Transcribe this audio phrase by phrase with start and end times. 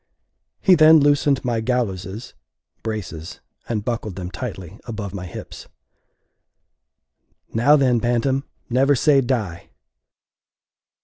[0.61, 2.33] He then loosened my gallowses
[2.81, 5.67] (braces), and buckled them tightly above my hips.
[7.53, 9.69] "Now, then, bantam, never say die!"